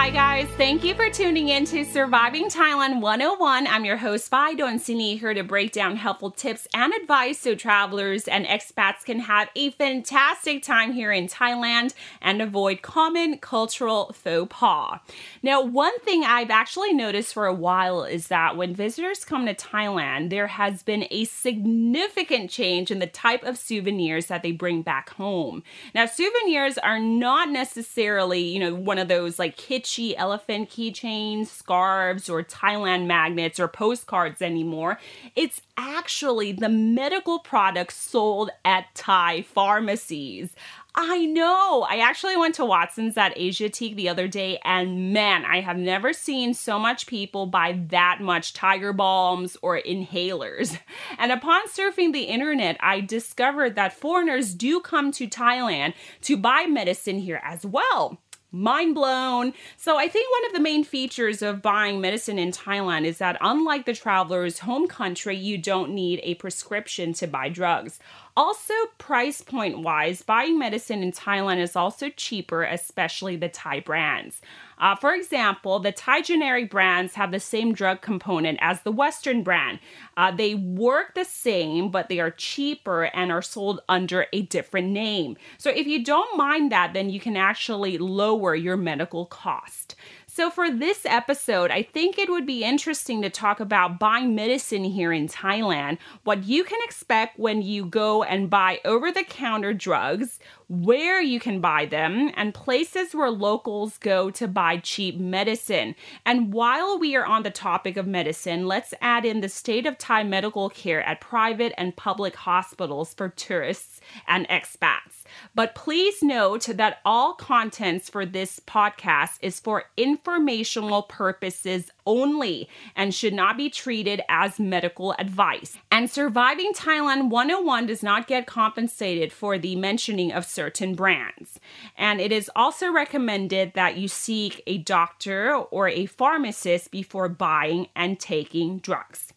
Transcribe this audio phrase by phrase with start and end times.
[0.00, 0.48] Hi, guys.
[0.56, 3.66] Thank you for tuning in to Surviving Thailand 101.
[3.66, 8.28] I'm your host, Bai Sini, here to break down helpful tips and advice so travelers
[8.28, 14.46] and expats can have a fantastic time here in Thailand and avoid common cultural faux
[14.48, 15.00] pas.
[15.42, 19.54] Now, one thing I've actually noticed for a while is that when visitors come to
[19.54, 24.82] Thailand, there has been a significant change in the type of souvenirs that they bring
[24.82, 25.64] back home.
[25.92, 31.46] Now, souvenirs are not necessarily, you know, one of those like kitchen kitschy elephant keychains,
[31.46, 34.98] scarves, or Thailand magnets or postcards anymore.
[35.34, 40.50] It's actually the medical products sold at Thai pharmacies.
[40.94, 41.86] I know.
[41.88, 46.12] I actually went to Watson's at Asiatique the other day, and man, I have never
[46.12, 50.78] seen so much people buy that much tiger balms or inhalers.
[51.20, 56.66] And upon surfing the internet, I discovered that foreigners do come to Thailand to buy
[56.66, 58.18] medicine here as well
[58.50, 59.52] mind blown.
[59.76, 63.36] So, I think one of the main features of buying medicine in Thailand is that,
[63.40, 67.98] unlike the traveler's home country, you don't need a prescription to buy drugs.
[68.36, 74.40] Also, price point wise, buying medicine in Thailand is also cheaper, especially the Thai brands.
[74.78, 79.42] Uh, for example, the Thai generic brands have the same drug component as the Western
[79.42, 79.80] brand.
[80.16, 84.88] Uh, they work the same, but they are cheaper and are sold under a different
[84.88, 85.36] name.
[85.58, 89.94] So, if you don't mind that, then you can actually lower your medical cost.
[90.38, 94.84] So, for this episode, I think it would be interesting to talk about buying medicine
[94.84, 99.74] here in Thailand, what you can expect when you go and buy over the counter
[99.74, 100.38] drugs,
[100.68, 105.94] where you can buy them, and places where locals go to buy cheap medicine.
[106.26, 109.96] And while we are on the topic of medicine, let's add in the state of
[109.96, 115.24] Thai medical care at private and public hospitals for tourists and expats.
[115.54, 123.14] But please note that all contents for this podcast is for informational purposes only and
[123.14, 125.76] should not be treated as medical advice.
[125.90, 131.60] And Surviving Thailand 101 does not get compensated for the mentioning of certain brands.
[131.96, 137.86] And it is also recommended that you seek a doctor or a pharmacist before buying
[137.94, 139.27] and taking drugs.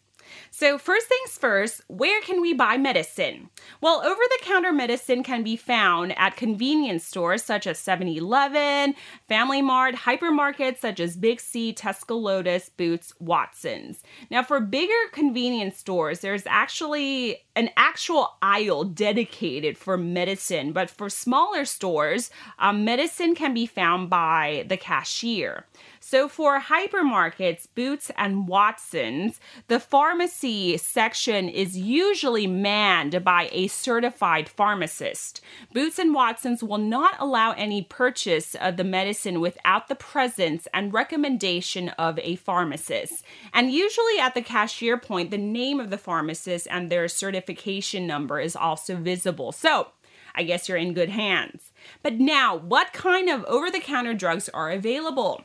[0.62, 3.50] So, first things first, where can we buy medicine?
[3.80, 8.94] Well, over the counter medicine can be found at convenience stores such as 7 Eleven,
[9.26, 14.04] Family Mart, hypermarkets such as Big C, Tesco Lotus, Boots, Watson's.
[14.30, 21.10] Now, for bigger convenience stores, there's actually an actual aisle dedicated for medicine, but for
[21.10, 22.30] smaller stores,
[22.60, 25.66] um, medicine can be found by the cashier.
[26.04, 34.48] So for hypermarkets, Boots and Watsons, the pharmacy section is usually manned by a certified
[34.48, 35.40] pharmacist.
[35.72, 40.92] Boots and Watsons will not allow any purchase of the medicine without the presence and
[40.92, 43.24] recommendation of a pharmacist.
[43.54, 48.40] And usually at the cashier point, the name of the pharmacist and their certification number
[48.40, 49.52] is also visible.
[49.52, 49.92] So,
[50.34, 51.70] I guess you're in good hands.
[52.02, 55.44] But now, what kind of over the counter drugs are available?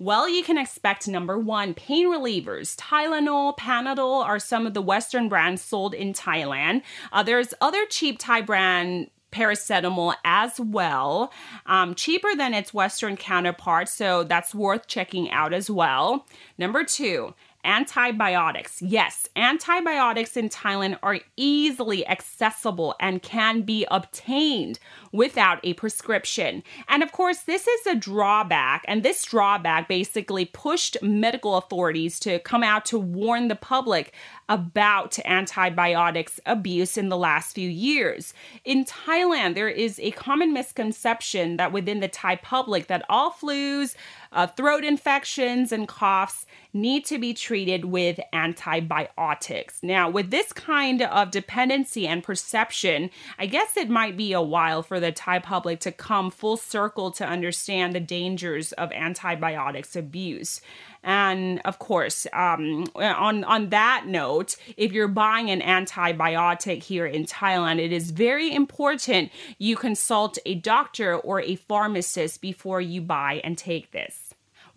[0.00, 2.76] Well, you can expect number one, pain relievers.
[2.76, 6.82] Tylenol, Panadol are some of the Western brands sold in Thailand.
[7.12, 11.32] Uh, there's other cheap Thai brand paracetamol as well,
[11.66, 16.26] um, cheaper than its Western counterpart, so that's worth checking out as well.
[16.56, 18.80] Number two, Antibiotics.
[18.80, 24.78] Yes, antibiotics in Thailand are easily accessible and can be obtained
[25.12, 26.62] without a prescription.
[26.88, 32.38] And of course, this is a drawback, and this drawback basically pushed medical authorities to
[32.38, 34.14] come out to warn the public
[34.48, 38.32] about antibiotics abuse in the last few years.
[38.64, 43.94] In Thailand, there is a common misconception that within the Thai public that all flus,
[44.32, 49.82] uh, throat infections, and coughs need to be treated with antibiotics.
[49.82, 54.82] Now, with this kind of dependency and perception, I guess it might be a while
[54.82, 60.60] for the Thai public to come full circle to understand the dangers of antibiotics abuse.
[61.04, 67.24] And of course, um, on on that note, if you're buying an antibiotic here in
[67.24, 73.40] Thailand, it is very important you consult a doctor or a pharmacist before you buy
[73.44, 74.17] and take this.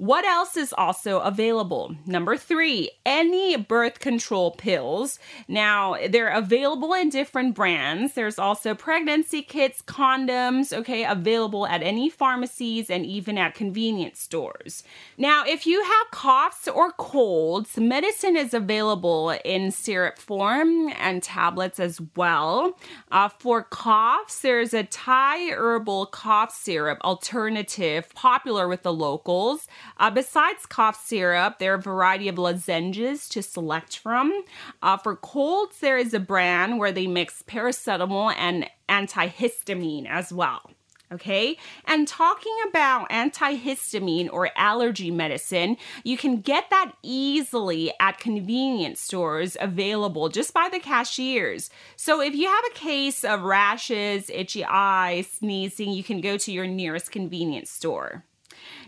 [0.01, 1.95] What else is also available?
[2.07, 5.19] Number three, any birth control pills.
[5.48, 8.15] Now, they're available in different brands.
[8.15, 14.83] There's also pregnancy kits, condoms, okay, available at any pharmacies and even at convenience stores.
[15.19, 21.80] Now, if you have coughs or colds, medicine is available in syrup form and tablets
[21.80, 22.75] as well.
[23.12, 29.68] Uh, for coughs, there's a Thai herbal cough syrup alternative popular with the locals.
[29.98, 34.44] Uh, besides cough syrup, there are a variety of lozenges to select from.
[34.82, 40.72] Uh, for colds, there is a brand where they mix paracetamol and antihistamine as well.
[41.12, 49.02] Okay, and talking about antihistamine or allergy medicine, you can get that easily at convenience
[49.02, 51.70] stores available just by the cashiers.
[51.98, 56.52] So if you have a case of rashes, itchy eyes, sneezing, you can go to
[56.52, 58.24] your nearest convenience store.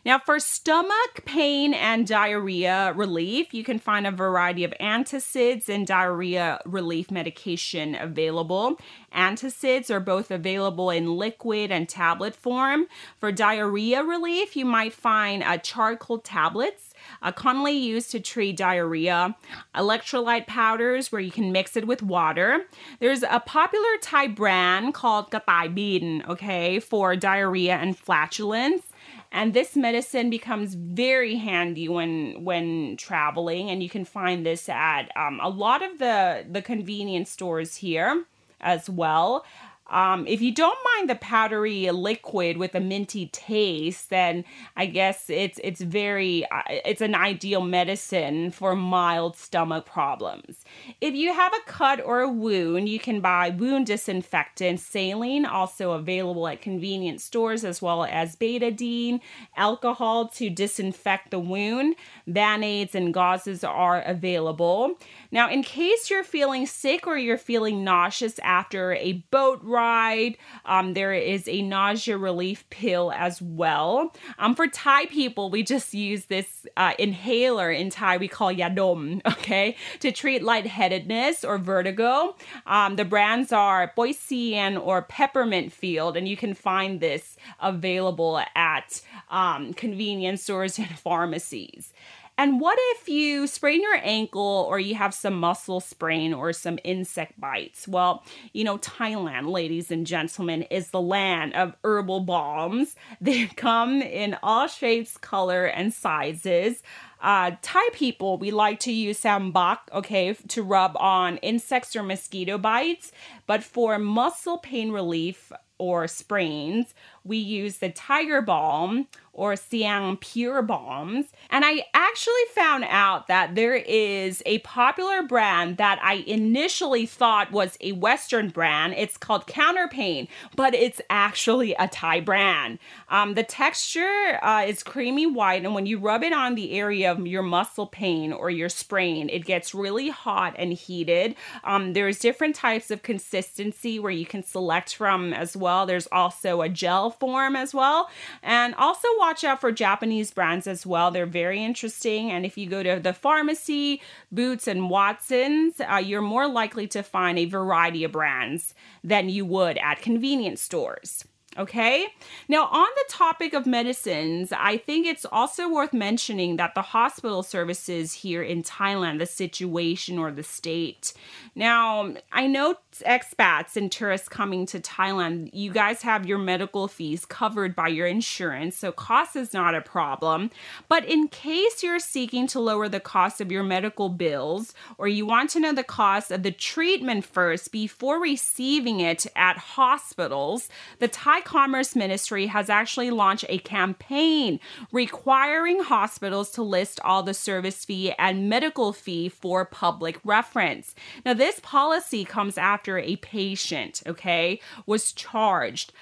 [0.06, 5.88] Now, for stomach pain and diarrhea relief, you can find a variety of antacids and
[5.88, 8.82] diarrhea relief medication available.
[9.16, 12.88] Antacids are both available in liquid and tablet form.
[13.18, 19.38] For diarrhea relief, you might find uh, charcoal tablets, uh, commonly used to treat diarrhea,
[19.74, 22.66] electrolyte powders where you can mix it with water.
[23.00, 28.84] There's a popular Thai brand called Katai Bin, okay, for diarrhea and flatulence
[29.33, 35.09] and this medicine becomes very handy when when traveling and you can find this at
[35.18, 38.25] um, a lot of the the convenience stores here
[38.62, 39.44] as well
[39.89, 44.45] um, if you don't mind the powdery liquid with a minty taste, then
[44.77, 50.63] I guess it's it's very uh, it's an ideal medicine for mild stomach problems.
[51.01, 55.91] If you have a cut or a wound, you can buy wound disinfectant, saline, also
[55.91, 59.19] available at convenience stores, as well as betadine,
[59.57, 61.95] alcohol to disinfect the wound.
[62.25, 64.97] Band-aids and gauzes are available.
[65.30, 70.94] Now, in case you're feeling sick or you're feeling nauseous after a boat ride, um,
[70.94, 74.14] there is a nausea relief pill as well.
[74.38, 79.22] Um, for Thai people, we just use this uh, inhaler in Thai we call yadom,
[79.28, 82.36] okay, to treat lightheadedness or vertigo.
[82.66, 89.02] Um, the brands are Poy-Sian or Peppermint Field, and you can find this available at
[89.30, 91.94] um, convenience stores and pharmacies.
[92.38, 96.80] And what if you sprain your ankle or you have some muscle sprain or some
[96.83, 97.88] insect bites?
[97.88, 102.95] Well, you know, Thailand, ladies and gentlemen, is the land of herbal balms.
[103.21, 106.83] They come in all shapes, color, and sizes.
[107.21, 112.57] Uh, Thai people, we like to use sambak, okay, to rub on insects or mosquito
[112.57, 113.13] bites.
[113.47, 116.94] But for muscle pain relief or sprains,
[117.24, 121.25] we use the Tiger Balm or Siang Pure Balms.
[121.50, 127.51] And I actually found out that there is a popular brand that I initially thought
[127.51, 128.94] was a Western brand.
[128.95, 132.77] It's called Counterpain, but it's actually a Thai brand.
[133.09, 137.12] Um, the texture uh, is creamy white, and when you rub it on the area
[137.12, 141.35] of your muscle pain or your sprain, it gets really hot and heated.
[141.63, 145.85] Um, there's different types of consistency where you can select from as well.
[145.85, 148.09] There's also a gel form as well.
[148.44, 151.10] And also watch out for Japanese brands as well.
[151.10, 152.30] They're very interesting.
[152.30, 154.02] And if you go to the pharmacy,
[154.34, 159.45] Boots, and Watson's, uh, you're more likely to find a variety of brands than you
[159.45, 161.24] would at convenience stores.
[161.57, 162.07] Okay.
[162.48, 167.44] Now, on the topic of medicines, I think it's also worth mentioning that the hospital
[167.44, 171.14] services here in Thailand, the situation or the state.
[171.54, 177.24] Now, I know expats and tourists coming to Thailand, you guys have your medical fees
[177.26, 180.50] covered by your insurance, so cost is not a problem.
[180.90, 185.26] But in case you're seeking to lower the cost of your medical bills or you
[185.26, 190.69] want to know the cost of the treatment first before receiving it at hospitals,
[191.00, 194.59] the Thai Commerce Ministry has actually launched a campaign
[194.92, 200.95] requiring hospitals to list all the service fee and medical fee for public reference.
[201.26, 205.94] Now, this policy comes after a patient, okay, was charged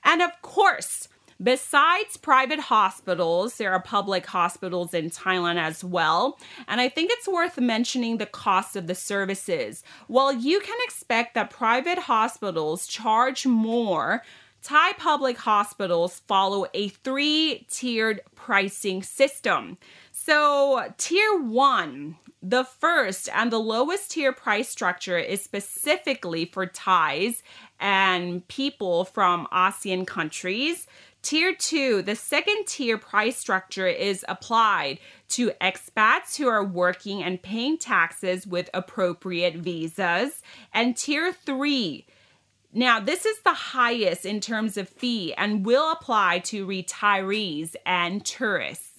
[0.04, 1.08] And of course,
[1.44, 6.40] Besides private hospitals, there are public hospitals in Thailand as well.
[6.70, 9.84] And I think it's worth mentioning the cost of the services.
[10.08, 14.24] While you can expect that private hospitals charge more,
[14.64, 19.78] Thai public hospitals follow a three tiered pricing system.
[20.14, 27.44] So, tier one, the first and the lowest tier price structure is specifically for Thais
[27.80, 30.88] and people from ASEAN countries.
[31.24, 35.00] Tier two, the second tier price structure is applied
[35.30, 40.42] to expats who are working and paying taxes with appropriate visas.
[40.74, 42.06] And tier three,
[42.76, 48.26] now, this is the highest in terms of fee and will apply to retirees and
[48.26, 48.93] tourists.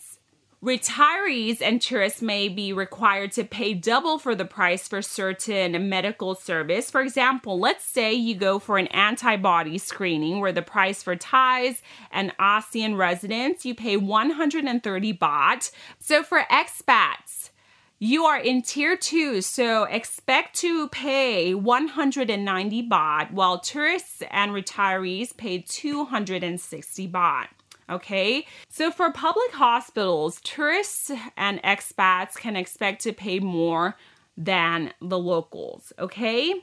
[0.64, 6.34] Retirees and tourists may be required to pay double for the price for certain medical
[6.34, 6.90] service.
[6.90, 11.82] For example, let's say you go for an antibody screening where the price for Thais
[12.10, 15.70] and ASEAN residents, you pay 130 baht.
[15.98, 17.50] So for expats,
[17.98, 25.36] you are in tier two, so expect to pay 190 baht, while tourists and retirees
[25.36, 27.48] pay 260 baht.
[27.90, 33.96] Okay, so for public hospitals, tourists and expats can expect to pay more
[34.36, 35.92] than the locals.
[35.98, 36.54] Okay,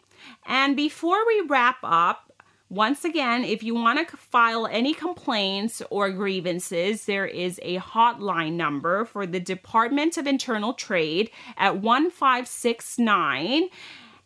[0.45, 2.31] and before we wrap up,
[2.71, 8.53] once again, if you want to file any complaints or grievances, there is a hotline
[8.53, 13.67] number for the Department of Internal Trade at 1569.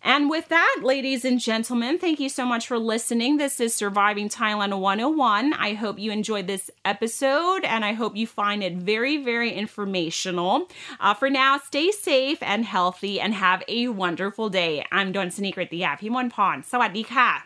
[0.05, 3.38] And with that, ladies and gentlemen, thank you so much for listening.
[3.38, 5.53] This is Surviving Thailand 101.
[5.53, 10.69] I hope you enjoyed this episode and I hope you find it very, very informational.
[11.00, 14.85] Uh, for now, stay safe and healthy and have a wonderful day.
[14.91, 16.01] I'm Don Sneaker at the App.
[16.01, 16.62] Himon Pon.
[16.62, 17.43] Sawadee ka.